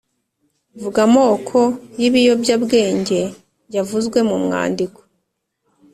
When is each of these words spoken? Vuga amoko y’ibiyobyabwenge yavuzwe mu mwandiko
Vuga 0.81 0.99
amoko 1.07 1.59
y’ibiyobyabwenge 1.99 3.21
yavuzwe 3.75 4.19
mu 4.29 4.37
mwandiko 4.43 4.99